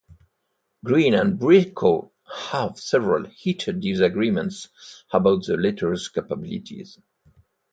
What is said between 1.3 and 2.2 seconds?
Briscoe